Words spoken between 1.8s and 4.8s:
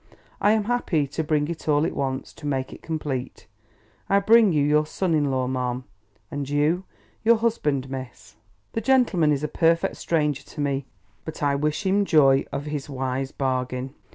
it wants, to make it complete. I bring you